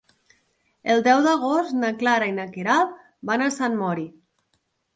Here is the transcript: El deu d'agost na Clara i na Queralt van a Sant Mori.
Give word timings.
El 0.93 1.03
deu 1.07 1.21
d'agost 1.27 1.75
na 1.83 1.93
Clara 2.01 2.31
i 2.31 2.35
na 2.39 2.47
Queralt 2.57 2.99
van 3.33 3.47
a 3.49 3.53
Sant 3.61 3.79
Mori. 3.87 4.11